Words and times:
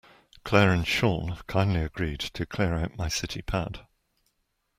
Claire 0.43 0.71
and 0.71 0.87
Sean 0.87 1.37
kindly 1.45 1.83
agreed 1.83 2.19
to 2.21 2.43
clear 2.47 2.73
out 2.73 2.97
my 2.97 3.07
city 3.07 3.43
pad. 3.43 3.81